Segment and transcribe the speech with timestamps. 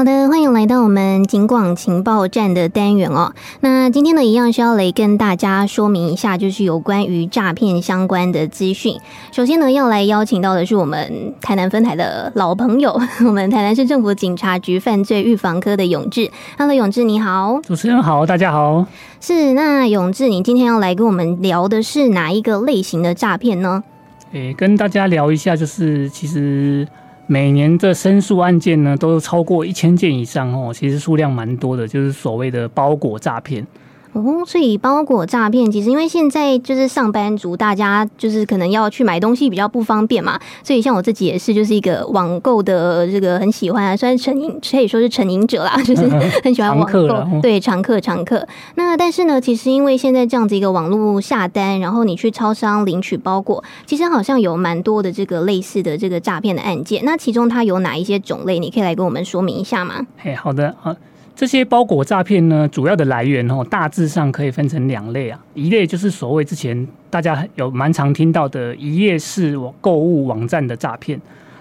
[0.00, 3.34] 好的，欢迎来到我们警广情报站的单元哦。
[3.60, 8.98] 那今天呢，一样是要来跟大家说明一下，就是有关于诈骗相关的资讯。
[9.30, 16.30] 首先呢，要来邀请到的是我们台南分台的老朋友，我们台南市政府警察局犯罪预防科的永志。
[16.56, 17.60] Hello，永志你好。
[17.62, 18.86] 主持人好，大家好。
[19.20, 23.84] 是，那永志，你今天要来跟我们聊的是哪一个类型的诈骗呢？
[24.32, 26.88] 诶，跟大家聊一下，就是其实。
[27.32, 33.64] 每年的申诉案件呢，都超过一千件以上哦，其实数量蛮多的，就是所谓的包裹诈骗。
[34.12, 46.08] 哦，所以包裹诈骗其实因为现在就是上班族，大家就是可能要去买东西比较不方便嘛，所以像我自己也是就是一个网购的这个很喜欢，虽然成瘾可以说是成瘾者啦， 就是
[46.42, 47.06] 很喜欢网购，
[47.40, 48.46] 对，常客常客。
[48.74, 57.04] 那但是呢，其实因为现在这样子一个网络下单，然后你去超商领取包裹，其实好像有蛮多的这个类似的这个诈骗的案件。
[57.04, 58.58] 那其中它有哪一些种类？
[58.58, 60.04] 你可以来跟我们说明一下吗？
[60.18, 60.94] 嘿，好的，好。
[61.40, 65.42] 这些包裹诈骗呢，主要的来源哦，大致上可以分成两类啊。
[65.54, 71.18] 一类就是所谓之前大家有蛮常听到的一页式购物网站的诈骗。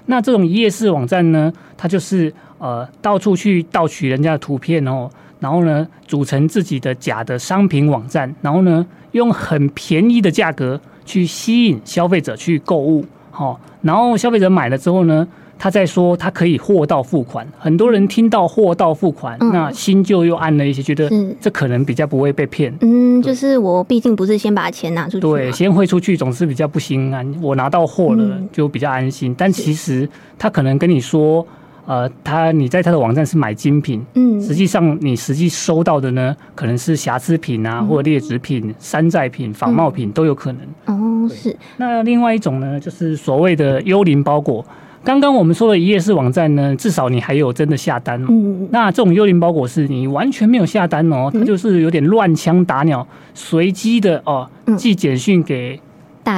[0.07, 15.25] 那这种一页式网站呢，它就是呃到处去盗取人家的图片哦，然后呢组成自己的假的商品网站，然后呢用很便宜的价格去吸引消费者去购物，好，然后消费者买了之后呢。
[15.59, 22.73] 他在说他可以货到付款，很多人听到货到付款，嗯、那心就又安了一些，觉得这可能比较不会被骗。
[22.79, 27.29] 嗯，就是我毕竟不是先把钱拿出去，对，先汇出去总是比较不心安。
[27.41, 31.45] 我拿到货了就比较安心，嗯、但其实他可能跟你说，
[31.85, 40.61] 呃，他你在他的网站是买精品，嗯，实际上你实际收到的呢，可能是瑕疵品啊，或者劣质品、山寨品、仿冒品都有可能。
[40.85, 41.53] 哦，是。
[41.75, 44.65] 那另外一种呢，就是所谓的幽灵包裹。
[45.01, 48.21] 刚刚我们说的一页式网站呢，至少你还有真的下单。
[48.29, 55.79] 嗯，那这种幽灵包裹是你完全没有下单哦，它就是有点乱枪打鸟，随机的哦寄简讯给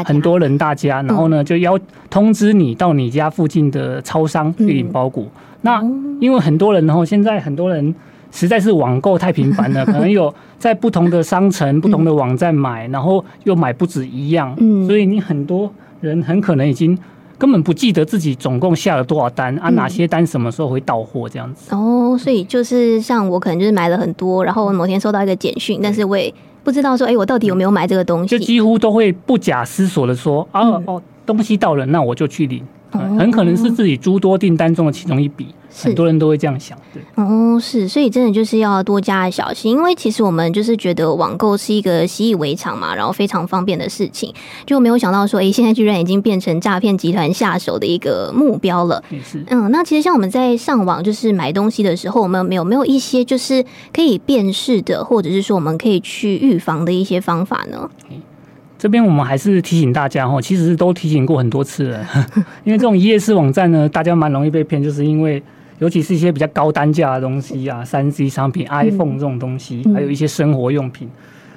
[0.06, 1.78] 很多人大家，然后呢就要
[2.10, 5.26] 通知你到你家附近的超商去领包裹。
[5.62, 5.82] 那
[6.20, 7.94] 因为很多人哦，现在很多人
[8.32, 14.56] 实在是网购太频繁了， 可能有在不同的商城、不同的网站买，然后又买不止一样，
[14.86, 15.70] 所以你很多
[16.00, 16.98] 人很可能已经。
[17.42, 19.68] 根本不记得自己总共下了多少单啊？
[19.70, 21.74] 哪些单什么时候会到货这样子？
[21.74, 26.32] 哦，所以就是像我可能就是买了很多，然后某天收到一个简讯，但是我也
[26.64, 28.38] 不知道说，哎，我到底有没有买这个东西？
[28.38, 32.64] 就几乎都会不假思索的说，啊哦，东西到了，那我就去领。
[32.92, 35.48] 很可能是自己诸多订单中的其中一笔。
[35.74, 44.34] 很多人都会这样想，对哦，是，所以真的就是要多加小心，因为其实我们就是觉得网购是一个习以为常嘛，然后非常方便的事情，
[44.66, 49.02] 就没有想到说，哎，现在居然已经变成诈骗集团下手的一个目标了。
[49.24, 53.64] 是，嗯，那其实像我们在上网就是买东西的时候，我们有没有一些就是
[53.94, 57.90] 可以辨识的，或者是说我们可以去预防的一些方法呢？
[58.82, 62.04] 这边我们还是提醒大家哈，其实是都提醒过很多次了，
[62.66, 65.42] 因为这种一页式网站呢，大家蛮容易被骗，就是因为。
[65.78, 71.10] 尤其是一些比较高单价的东西啊，三 C 商品、iPhone 这种东西，还有一些生活用品。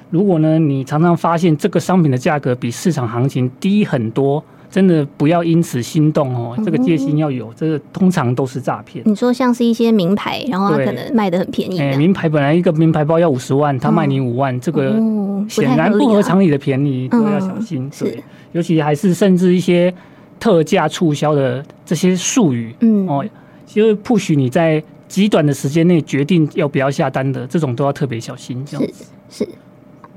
[0.09, 6.57] 如果呢，你常常发现这个商品的价格比市场行情低很多，真的不要因此心动哦。
[6.63, 9.03] 这个戒心要有，这个通常都是诈骗。
[9.07, 11.79] 你说像是一些名牌，然后它可能卖的很便宜。
[11.79, 14.99] 哎，名牌本来一个名牌包要五十万，他卖你五万，这个
[15.47, 17.89] 显然不合常理的便宜，都要小心。
[17.99, 19.93] 对，尤其还是甚至一些
[20.39, 23.25] 特价促销的这些术语，嗯哦。
[23.65, 28.63] 就是 push 你在极短的时间内决定要不要下单的这种都要特别小心。
[28.65, 29.49] 这样子是是。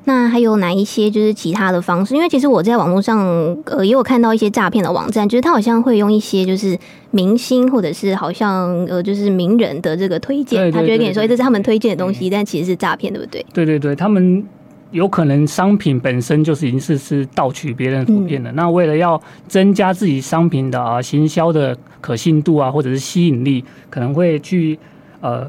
[0.09, 2.15] 那还有哪一些就是其他的方式？
[2.15, 3.19] 因为其实我在网络上
[3.67, 6.77] 呃也有看到一些诈骗的网站，就是他好像会用一些就是
[7.11, 13.45] 明星或者是好像呃就是名人的这个推荐，他就会跟你说这是他们推荐的东西，但其实是诈骗，对不对？
[13.53, 14.43] 对对对，他们。
[14.91, 24.79] 有可能商品本身就是已经是是盗取别人图片的，那为了要增加自己商品的啊行销的可信度啊，或者是吸引力，可能会去
[25.21, 25.47] 呃。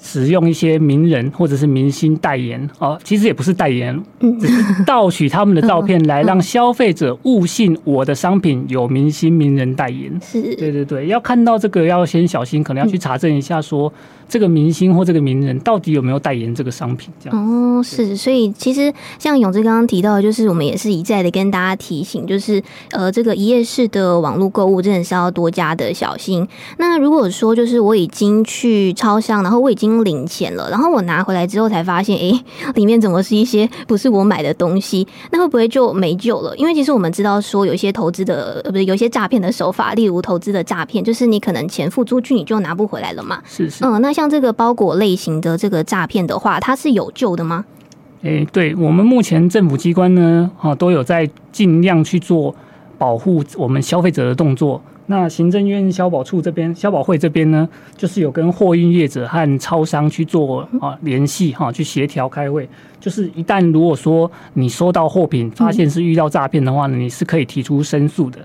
[0.00, 4.00] 使用一些名人或者是明星代言哦，其实也不是代言，
[4.40, 10.10] 只是盗取他们的照片来让消费者误信我的商品有明星名人代言。
[10.22, 13.92] 是，对对对，要看到这个要先小心，可能要去查证一下，说
[14.28, 17.12] 这个明星或这个名人到底有没有代言这个商品。
[17.22, 26.46] 这样哦，是，所以其实像永志刚刚提到的，就是我们也是一再的跟大家提醒，就是呃，这个一夜式的网络购物真的是要多加的小心。
[26.76, 35.06] 那如果说就是我已经去超商，然后我已经经领钱了，然后我拿回来之后才发现，哎、欸，里面怎么是一些不是我买的东西？
[35.32, 36.54] 那会不会就没救了？
[36.56, 43.40] 因为其实我们知道说，有一些投资的呃，不是有一些诈骗的手法，例如投资的诈骗，就是你可能钱付出去你就拿不回来了嘛。
[43.46, 43.84] 是是。
[43.84, 47.64] 嗯，那像这个包裹类型的这个诈骗的话，它是有救的吗？
[48.22, 52.54] 哎、欸，对我们目前政府机关呢，啊，都有在尽量去做
[52.98, 54.82] 保护我们消费者的动作。
[55.10, 62.68] 那行政院消保处这边、消保会这边呢，就是有跟货运业者和超商去做啊联系哈，去协调开会。
[63.00, 68.38] 就是一旦如果说你收到货品发现是遇到诈骗的话呢，你是可以提出申诉的。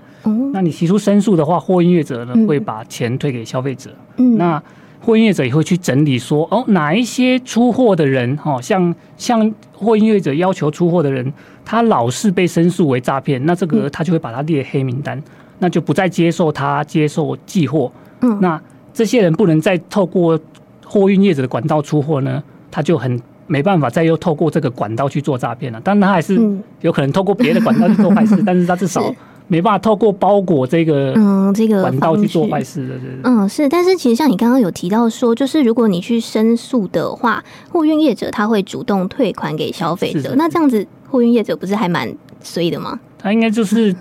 [0.52, 3.90] 那你提出申诉的话，货运业者呢会把钱退给消费者。
[4.16, 4.62] 那
[5.00, 11.30] 货运业者也会去整理说，哦，哪一些出货的人，哈，像像货运业者要求出货的人，
[11.62, 15.22] 他老是被申诉为诈骗，那这个他就会把他列黑名单，
[15.64, 17.90] 那就不再接受他接受寄货。
[18.20, 18.60] 嗯，那
[18.92, 20.38] 这些人不能再透过
[20.84, 25.80] 货运业者的管道出货呢，他就很没办法再又透过这个管道去做诈骗了。
[25.80, 26.38] 当然他还是
[26.82, 29.02] 有可能透过别的管道去做坏事， 但是他至少。
[29.46, 32.94] 没办法透过包裹这个嗯这个管道去做坏事的，
[33.24, 42.10] 嗯是，但是其实像你刚刚有提到说，就是如果你去申诉的话，货运业者他会主动退款给消费者，那这样子货运业者不是还蛮
[42.42, 42.98] 衰的吗？
[43.24, 43.92] 他应该就是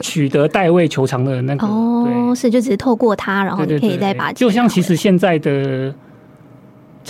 [0.00, 5.94] 取得代位求偿的那个哦，是就只是透过他，然后你可以再把，就像其实现在的。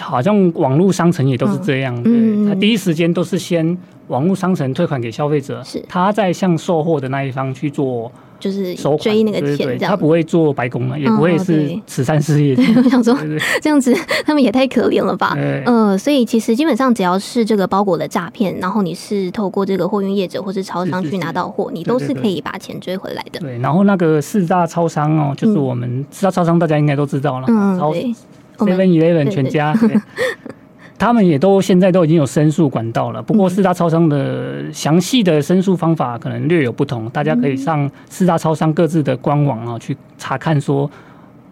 [0.00, 3.76] 好像网络商城也都是这样，嗯，他第一时间都是先
[4.08, 5.84] 网络商城退款给消费者，是。
[5.86, 8.10] 他在向售货的那一方去做，
[8.42, 12.56] 就是追那个钱，对，他不会做白工了，也不会是慈善事业。
[12.76, 13.16] 我想说，
[13.60, 13.94] 这样子
[14.26, 15.36] 他们也太可怜了吧？
[15.64, 23.38] 嗯，所以其实基本上只要是这个包裹的诈骗，然后你是透过这个货运业者或是超商去拿到货，你都是可以把钱追回来的。
[23.38, 28.12] 对，然后那个四大超商哦，就是我们四大超商，大家应该都知道了，嗯，对。
[28.58, 29.74] Seven Eleven 全家，
[31.02, 33.20] 他们也都现在都已经有申诉管道了。
[33.20, 40.88] 不过四大超商的详细的申诉方法可能略有不同，大家可以上四大超商各自的官网啊去查看说。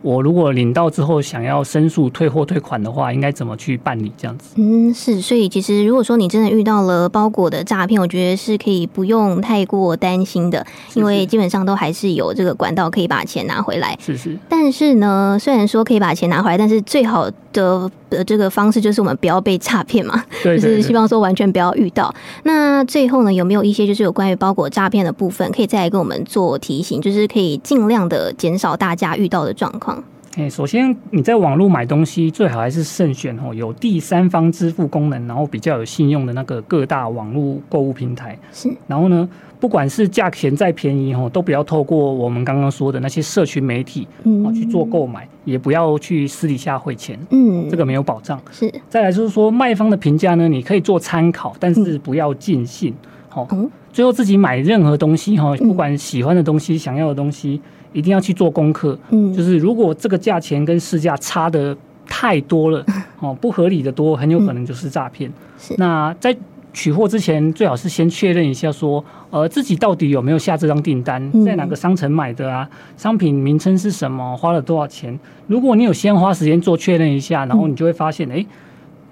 [0.02, 4.11] 我如果领到之后想要申诉退货退款的话，应该怎么去办理？
[4.17, 4.55] 这样子？
[4.56, 13.94] 嗯，是，所以其实如果说你真的遇到了包裹的诈骗，我觉得是可以不用太过担心的，因为基本上都还是有这个管道可以把钱拿回来。
[14.00, 14.38] 是是。
[14.49, 22.14] 但是呢，虽然说可以把钱拿回来，但是最好的的这个方式就是我们不要被诈骗嘛，对， 就是希望说完全不要遇到。
[22.44, 30.02] 那最后呢，有没有一些就是有关于包裹诈骗的部分，可以再来跟我们做提醒，就是可以尽量的减少大家遇到的状况？
[30.37, 38.38] 哎，首先你在网络买东西，最好还是慎选哦，有第三方支付功能，然后比较有信用的那个各大网络购物平台。
[38.53, 39.29] 是，然后呢，
[39.59, 44.06] 不管是价钱再便宜哦，都不要透过我们刚刚说的那些社群媒体
[44.44, 47.19] 啊去做购买，也不要去私底下汇钱。
[47.31, 48.41] 嗯，这个没有保障。
[48.53, 52.94] 是，再来就是说卖方的评价呢，你可以做参考，但是不要尽信。
[53.29, 53.49] 好，
[53.93, 57.61] 最后自己买任何东西哈，不管喜欢的东西、想要的东西。
[57.93, 61.77] 一定要去做功课，嗯，就是如果这个价钱跟市价差的
[62.07, 62.85] 太多了，
[63.21, 65.33] 哦，不合理的多，很有可能就是诈骗。
[65.59, 66.37] 是，那在
[66.73, 72.69] 取货之前，最好是先确认一下，说，呃，自己到底有没有下这张订单，在哪个商城买的啊？
[72.97, 74.37] 商品名称是什么？
[74.37, 75.19] 花了多少钱？
[75.49, 78.47] 如果你有先花时间做确认一下，然后你就会发现，哎，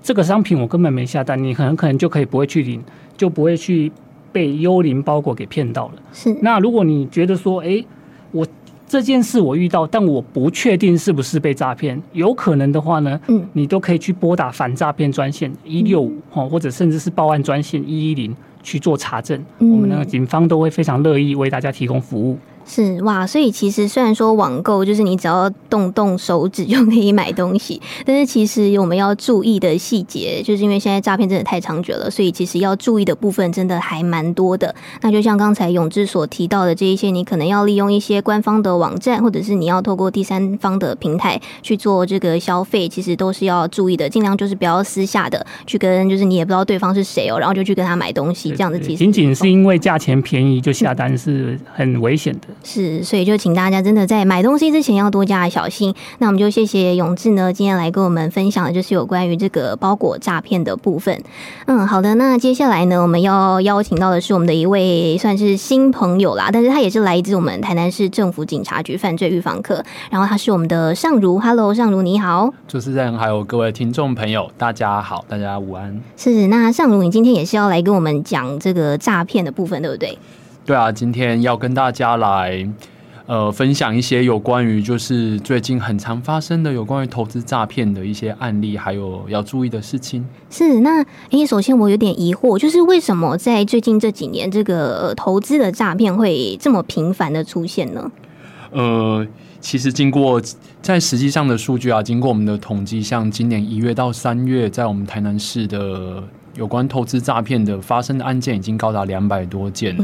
[0.01, 2.81] 这个商品我根本没下单，你很可能就可以不会去领，
[3.17, 3.91] 就不会去
[4.31, 5.95] 被幽灵包裹给骗到了。
[6.13, 7.85] 是，那如果你觉得说，哎，
[8.31, 8.47] 我
[8.89, 12.01] 这件事我遇到，但我不确定是不是被诈骗。
[12.15, 19.39] 有可能的话呢，嗯，你都可以去拨打反诈骗专线一六五，或者甚至是报案专线一一零去做查证。
[19.59, 22.39] 嗯，我们那个警方都会非常乐意为大家提供服务。
[22.69, 34.75] 是哇，所以其实虽然说网购就是你只要动动手指就可以买东西，但是其实我们要注意的细节，就是因为现在诈骗真的太猖獗了，所以其实要注意的部分真的还蛮多的。
[35.01, 52.49] 那就像刚才永志所提到的这一些，你可能要利用一些官方的网站，或者是你要透过第三方的平台去做这个消费，其实都是要注意的，尽量就是不要私下的去跟，就是你也不知道对方是谁哦，然后就去跟他买东西，这样子其实仅仅是因为价钱便宜就下单是很危险的。
[52.63, 55.95] 是，所以就请大家真的在买东西之前要多加小心。
[56.19, 61.23] 那我们就谢谢永志呢，今天来跟我们分享的就是有关于这个包裹诈骗的部分。
[61.67, 62.15] 嗯，好的。
[62.17, 69.83] 那接下来呢，我们要邀请到的是我们的一位算是新朋友啦，但是他也是来自我们台南市政府警察局犯罪预防课。
[70.11, 72.53] 然后他是我们的尚如，Hello，尚如你好。
[72.67, 75.99] 主持人还有各位听众朋友，大家好，大家午安。
[76.17, 80.19] 是，那尚如，你今天也是要来跟我们讲这个诈骗的部分，对不对？
[80.69, 82.69] 对啊，今天要跟大家来，
[83.25, 90.29] 呃分享一些有关于就是最近很常发生的有关于投资诈骗的一些案例，还有要注意的事情。
[90.51, 98.13] 是那，诶，首先我有点疑惑，就是为什么在最近这几年，这个投资的诈骗会这么频繁的出现呢？
[98.71, 99.27] 呃，
[99.61, 100.39] 其实经过
[100.83, 106.23] 在实际上的数据啊，经过我们的统计，像今年一月到三月，在我们台南市的。
[106.59, 109.97] 有关投资诈骗的发生的案件已经高达两百多件，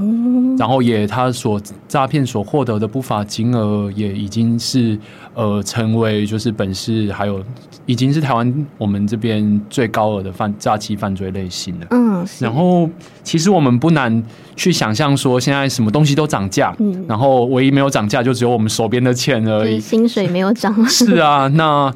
[0.57, 4.97] 然后也他所诈骗所获得的不法金额也已经是
[5.35, 7.43] 呃成为就是本市还有
[7.87, 11.87] 已经是台湾我们这边最高额的犯诈欺犯罪类型了。
[11.91, 12.89] 嗯，然后
[13.25, 14.23] 其实我们不难
[14.55, 20.73] 去想象说，现在什么东西都涨价，嗯，然后唯一没有涨价就只有我们手边的钱而已，薪水没有涨。
[20.87, 21.93] 是啊，那。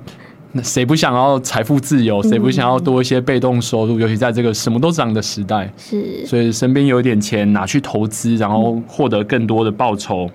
[0.52, 2.22] 那谁不想要财富自由？
[2.22, 3.98] 谁不想要多一些被动收入？
[3.98, 10.28] 尤其在这个什么都涨的时代，是，所以身边有一点钱拿去投资，然后获得更多的报酬，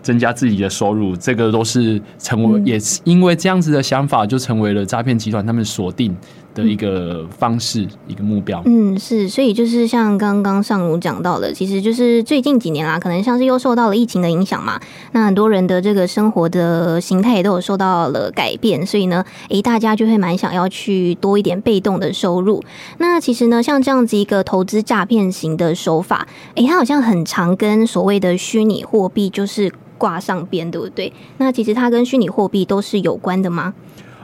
[0.00, 6.16] 增加自己的收入，这个都是成为，也是因为这样子的想法，就成为了诈骗集团他们锁定
[6.54, 8.62] 的一个方式，一个目标。
[8.66, 14.80] 嗯，是，所以就是像刚刚上午讲到的，其实就是最近几年啦，可能像是又受到了疫情的影响嘛，
[15.12, 22.62] 那很多人的这个生活的形态也都有受到了改变，所以呢，诶，大家就会蛮想要去多一点被动的收入。
[22.98, 31.12] 那其实呢，像这样子一个投资诈骗型的手法，诶，它好像很常跟所谓的虚拟货币就是挂上边，对不对？
[31.38, 33.72] 那其实它跟虚拟货币都是有关的吗？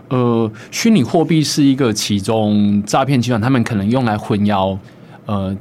[0.08, 4.78] 呃，虚拟货币是一个其中诈骗集团，他们可能用来混淆
[5.26, 5.56] 呃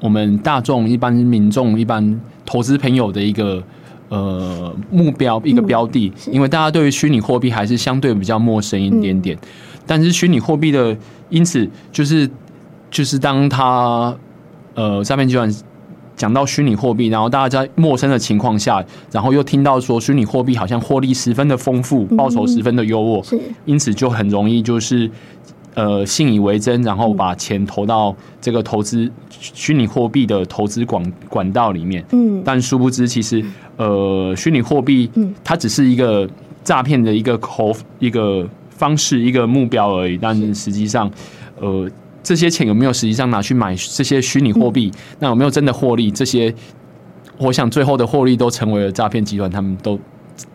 [0.00, 3.62] 我们大众一般民众一般投资朋友的一个
[4.08, 9.36] 呃目标一个标的，嗯、因为大家对于虚拟货币还是相对比较陌生一点点。
[9.36, 9.48] 嗯、
[9.86, 10.96] 但是虚拟货币的，
[11.28, 12.28] 因此就是
[12.90, 14.16] 就是当他
[14.74, 15.52] 呃诈骗集团。
[16.20, 25.10] 讲到虚拟货币，然后大家在陌生的情况下，然后又听到说虚拟货币好像获利十分的丰富，报酬十分的优渥，是，因此就很容易就是
[25.72, 32.04] 呃信以为真，然后把钱投到这个投资虚拟货币的投资管管道里面。
[32.12, 33.42] 嗯，但殊不知其实
[33.78, 35.10] 呃虚拟货币
[35.42, 36.28] 它只是一个
[36.62, 41.10] 诈骗的一个口一个方式一个目标而已，但是实际上
[41.58, 41.88] 呃。
[42.22, 44.92] 这些钱有没有实际上拿去买这些虚拟货币？
[45.18, 46.10] 那有没有真的获利？
[46.10, 46.54] 这些，
[47.38, 49.98] 我想最后的获利都成为了诈骗集团，他们都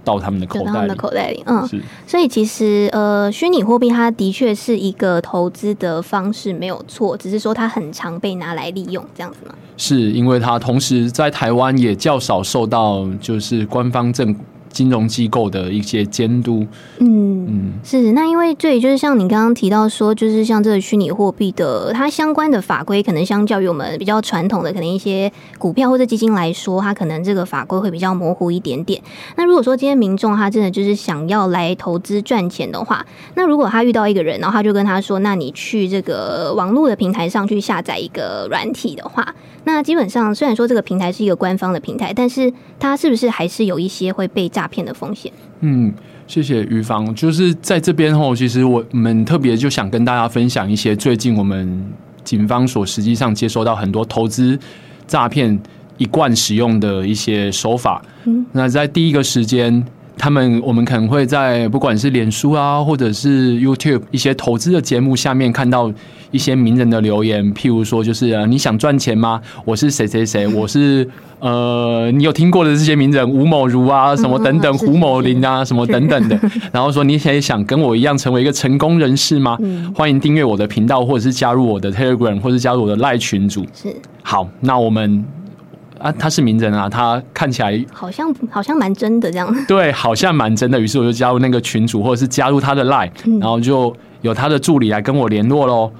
[0.04, 0.72] 到他们的口袋里。
[0.72, 1.82] 他们的口袋里，嗯，是。
[2.06, 9.56] 所以其实，呃，虚拟货币它的确是一个投资的方式，没有错，只是说它很常被拿来利用，这样子吗？
[9.78, 14.36] 是因为它同时在台湾也较少受到就是官方政。
[14.76, 16.68] 金融机构的一些监督，
[17.00, 29.02] 嗯嗯，是那因为对，就是像你刚刚提到说，就是像这个虚拟货币的，它相关的法规可能相较于我们比较传统的可能一些股票或者基金来说，它可能这个法规会比较模糊一点点。
[29.38, 33.06] 那如果说今天民众他真的就是想要来投资赚钱的话，
[33.36, 45.32] 那如果他遇到一个人，然后他就跟他说，那你去这个网络的平台上去下载一个软体的话，那基本上虽然说这个平台是一个官方的平台，但是它是不是还是有一些会被诈 诈骗的风险。
[45.60, 45.94] 嗯，
[46.26, 47.14] 谢谢于芳。
[47.14, 51.86] 就是在这边后，其实我们特别就想跟大家分享一些最近我们
[52.24, 54.58] 警方所实际上接收到很多投资
[55.06, 55.60] 诈骗
[56.00, 58.04] 一贯使用的一些手法。
[58.24, 59.86] 嗯，那在第一个时间。
[60.18, 65.92] 他们，我们可能会在不管是脸书啊，或者是 YouTube 一些投资的节目下面看到
[66.32, 69.42] 一些名人的留言，譬如说，就是呃，你想赚钱吗？
[69.66, 71.08] 我是谁谁谁，我是
[71.40, 76.40] 呃，你有听过的这些名人吴某如啊，什么等等，胡某林啊，什么等等的。
[76.72, 79.58] 然后说，你也想跟我一样成为一个成功人士吗？
[79.94, 83.66] 欢迎订阅我的频道，或者是加入我的 Telegram，或者是加入我的赖群组。
[83.74, 83.94] 是，
[84.24, 85.24] 好，那我们。
[86.00, 89.56] 啊，他是名人啊，他看起来好像好像蛮真的这样。
[89.68, 90.80] 对，好像蛮真的。
[90.80, 95.92] 于是我就加入那个群组，或者是加入他的 Line，嗯，然后就有他的助理来跟我联络喽。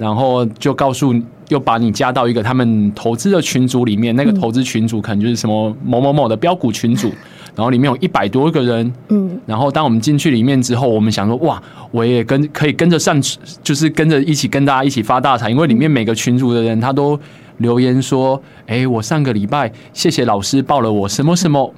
[0.00, 1.14] 然后就告诉，
[1.50, 4.16] 又把你加到一个他们投资的群组里面。
[4.16, 7.12] 那个投资群组可能就是什么某某某的标股群组，
[7.58, 8.90] 然后里面有一百多个人。
[9.08, 11.60] 嗯，然后当我们进去里面之后，我们想说，哇，
[11.90, 13.20] 我也跟可以跟着上，
[13.62, 17.18] 就是跟着一起跟大家一起发大财，因为里面每个群组的人他都。
[17.58, 21.74] 留言说：“哎，我上个礼拜谢谢老师报了我什么什么，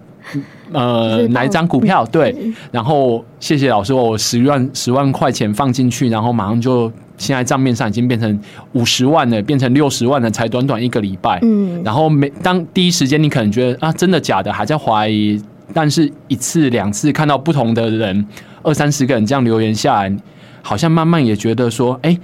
[0.72, 2.04] 呃，哪一张股票？
[2.04, 2.36] 对，
[2.70, 8.38] 然后谢谢老师，我十万十万块钱放进去，然后马上就现在账面上已经变成
[8.72, 11.38] 五十万了，变成六十万了，才短短一个礼拜。
[11.40, 18.26] 嗯，然后每当第一时间你可能觉得啊，真的假的，还在怀疑，但是一次两次看到不同的人
[18.62, 20.16] 二三十个人这样留言下来，
[20.62, 22.18] 好像慢慢也觉得说，哎。”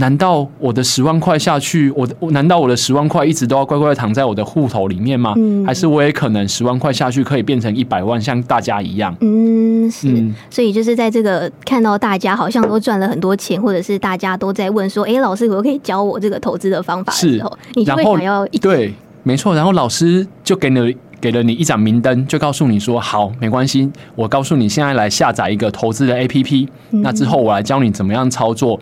[0.00, 5.34] 难道我的十万块下去，我的难道我的十万块一直都要乖乖躺在我的户头里面吗？
[5.36, 9.12] 嗯，还是我也可能十万块下去可以变成一百万，像大家一样？
[9.22, 10.08] 嗯，是。
[10.08, 19.52] 嗯，所以就是在这个看到大家好像都赚了很多钱，或者是大家都在问说，哎，老师可不可以教我这个投资的方法的时候，是，你就会想要对，没错。
[19.56, 28.78] 然后老师就给你给了你一盏明灯，就告诉你说，好，没关系，我告诉你现在来下载一个投资的 APP，嗯，那之后我来教你怎么样操作。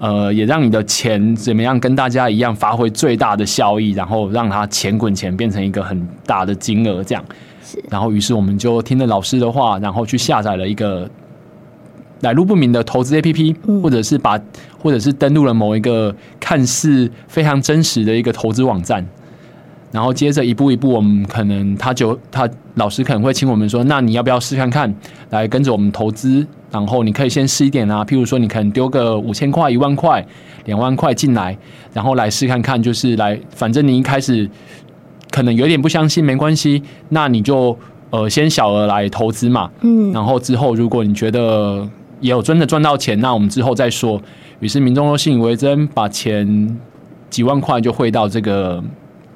[0.00, 7.24] 呃，也让你的钱怎么样跟大家一样发挥最大的效益，然后让它钱滚钱变成一个很大的金额，这样。
[7.64, 7.82] 是。
[7.90, 11.10] 然后，于是我们就听了老师的话，然后去下载了一个
[12.20, 14.40] 来路不明的投资 APP，嗯，或者是把，
[14.80, 19.04] 或者是登录了某一个看似非常真实的一个投资网站。
[19.90, 24.94] 然后接着一步一步，我们可能他就他老师可能会请我们说，那你要不要试看看，
[25.30, 26.46] 来跟着我们投资？
[26.70, 30.22] 然后你可以先试一点啊，譬如说你可能丢个五千块、一万块、
[30.66, 31.56] 两万块进来，
[31.94, 34.46] 然后来试看看，就是来，反正你一开始
[35.30, 37.74] 可能有点不相信，没关系，那你就
[38.10, 41.88] 呃先小额来投资嘛，嗯，然后之后如果你觉得
[42.20, 44.20] 也有真的赚到钱，那我们之后再说。
[44.60, 46.78] 于是民众都信以为真，把钱
[47.30, 48.84] 几万块就汇到这个。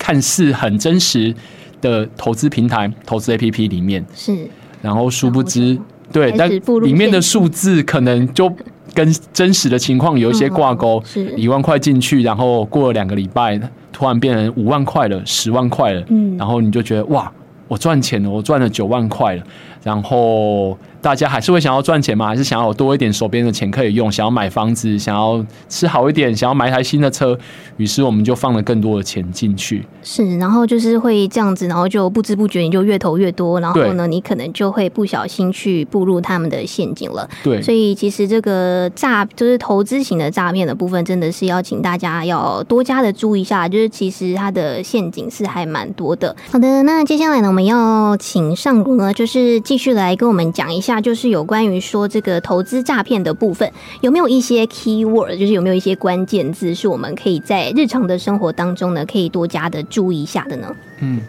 [0.02, 1.32] 看似很真实
[1.80, 4.04] 的投资平台、投资 APP 里面。
[4.16, 4.36] 是，
[4.82, 5.78] 然后殊不知，
[6.12, 6.50] 对，但
[6.82, 8.52] 里面的数字可能就
[8.92, 11.00] 跟真实的情况有一些挂钩。
[11.06, 11.32] 是。
[11.36, 13.60] 一万块进去，然后过了两个礼拜，
[13.92, 17.30] 突然变成五万块了、十万块了，嗯，然后你就觉得哇，
[17.72, 19.42] 我赚钱了，我赚了九万块了，
[19.82, 20.76] 然后。
[21.02, 22.28] 大家还是会想要赚钱吗？
[22.28, 24.12] 还是想要有多一点手边的钱可以用？
[24.12, 27.36] 想要买房子，想要吃好一点，想要买一台新的车。
[27.76, 29.84] 于是我们就放了更多的钱进去。
[30.04, 37.28] 是，然后就是会这样子，然后就不知不觉你就越投越多，然后呢，你可能就会不小心去步入他们的陷阱了。
[37.42, 43.68] 对，所以其实这个诈就是投资型的诈骗的部分，真的是要请大家要多加的注意一下。
[43.68, 46.36] 就是其实它的陷阱是还蛮多的。
[46.52, 51.00] 好的，那接下来呢，我们要请尚儒呢，就是继续来跟我们讲一下。
[51.00, 60.74] 就是有关于说这个投资诈骗的部分，有没有一些 key word，就是有没有一些关键字，是我们可以在日常的生活当中呢，可以多加的注意一下的呢？
[61.00, 61.20] 嗯，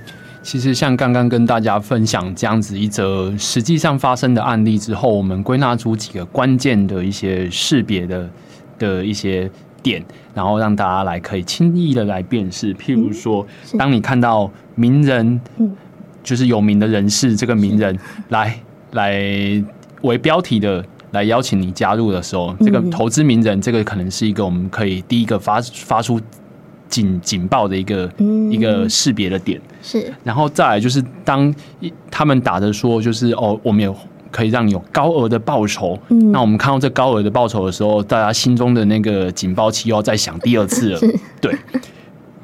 [0.42, 8.30] 其实像刚刚跟大家分享这样子一则实际上发生的案例之后，我们归纳出几个关键的一些识别的
[8.78, 9.50] 的一些
[9.82, 12.74] 点，然后让大家来可以轻易的来辨识。
[12.76, 13.46] 譬如说，
[13.78, 15.76] 当你看到名人，嗯，
[16.24, 18.58] 就是有名的人士，这个名人来。
[18.94, 19.20] 来
[20.04, 26.22] 为标题的来邀请你加入的时候，这个投资名人，这个可能是一个我们可以第一个发发出
[26.88, 28.08] 警警报的一个
[28.52, 29.60] 一个识别的点。
[29.82, 31.52] 是，然后再来就是当
[32.12, 33.96] 他们打着说，就是哦，我们有
[34.30, 35.98] 可以让你有高额的报酬。
[36.10, 41.00] 嗯那我们看到这高额的报酬的时候，大家心中的那个警报器又要再响第二次了。
[41.42, 41.58] 对。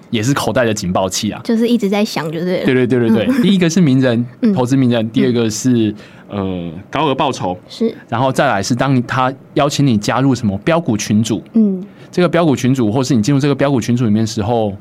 [0.10, 2.65] 也是口袋的警报器啊，就是一直在响，就对了。
[2.65, 5.93] 对对对对对，第一个是名人，投资名人；第二个是
[6.28, 7.93] 呃高额报酬，是。
[8.08, 14.74] 然后再来是当他邀请你加入什么标股群组，嗯，这个标股群组，或是你进入这个标股群组里面的时候，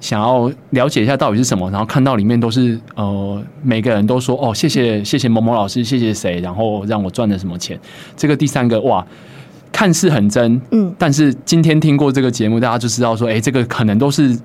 [0.00, 7.78] 想要了解一下到底是什么，然后看到里面都是呃每个人都说哦谢谢谢谢某某老师，谢谢谁，然后让我赚了什么钱。
[8.16, 9.06] 这个第三个哇。
[9.74, 14.38] 看似很真，嗯，但是今天听过这个节目，大家就知道说，哎，这个可能都是。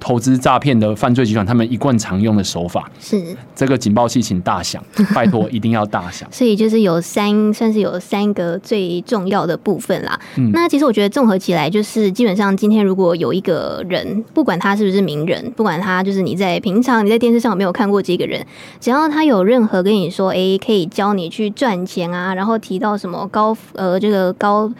[0.00, 4.82] 投资诈骗的犯罪集团，他们一贯常用的手法是这个警报器，请大响，
[5.14, 6.26] 拜托一定要大响。
[6.32, 10.18] 所以就是有三，算是有三个最重要的部分啦。
[10.36, 18.44] 嗯、那其实我觉得综合起来，就是基本上今天如果有一个人，不管他是不是名人，不管他就是你在平常你在电视上有没有看过这个人，
[18.80, 24.72] 只要他有任何跟你说，哎，可以教你去赚钱啊，然后提到什么高呃这个高。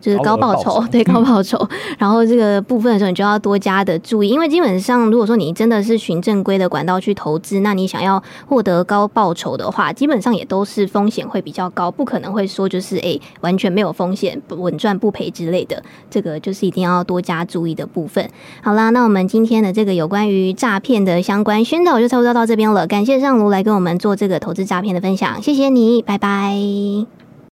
[0.00, 18.28] 就是高报酬，对高报酬，嗯、 然后这个部分的时候，你就要多加的注意，因为基本上，如果说你真的是循正规的管道去投资，那你想要获得高报酬的话，基本上也都是风险会比较高，不可能会说就是诶、欸、完全没有风险，稳赚不赔之类的，这个就是一定要多加注意的部分。
[18.62, 27.25] 好啦，那我们今天的这个有关于诈骗的相关宣导就差不多到这边了，感谢上卢来跟我们做这个投资诈骗的分享，谢谢你，拜拜。